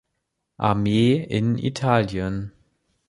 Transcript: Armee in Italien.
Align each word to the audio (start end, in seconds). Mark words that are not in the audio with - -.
Armee 0.57 1.13
in 1.23 1.59
Italien. 1.59 2.53